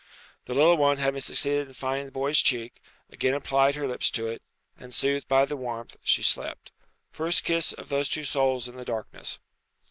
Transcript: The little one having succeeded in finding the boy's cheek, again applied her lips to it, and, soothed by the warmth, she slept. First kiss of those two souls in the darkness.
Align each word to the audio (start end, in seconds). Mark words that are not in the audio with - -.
The 0.45 0.55
little 0.55 0.77
one 0.77 0.97
having 0.97 1.21
succeeded 1.21 1.67
in 1.67 1.75
finding 1.75 2.07
the 2.07 2.11
boy's 2.11 2.39
cheek, 2.39 2.81
again 3.11 3.35
applied 3.35 3.75
her 3.75 3.87
lips 3.87 4.09
to 4.09 4.25
it, 4.29 4.41
and, 4.75 4.95
soothed 4.95 5.27
by 5.27 5.45
the 5.45 5.55
warmth, 5.55 5.95
she 6.03 6.23
slept. 6.23 6.71
First 7.11 7.43
kiss 7.43 7.71
of 7.71 7.89
those 7.89 8.09
two 8.09 8.23
souls 8.23 8.67
in 8.67 8.77
the 8.77 8.83
darkness. 8.83 9.37